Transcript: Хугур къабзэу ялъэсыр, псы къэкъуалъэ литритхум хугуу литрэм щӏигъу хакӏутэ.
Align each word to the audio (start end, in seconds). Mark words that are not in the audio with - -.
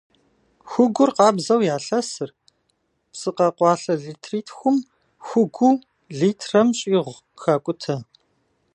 Хугур 0.69 1.09
къабзэу 1.17 1.61
ялъэсыр, 1.75 2.29
псы 3.11 3.29
къэкъуалъэ 3.37 3.93
литритхум 4.03 4.77
хугуу 5.27 5.75
литрэм 6.19 6.67
щӏигъу 6.77 7.15
хакӏутэ. 7.41 7.95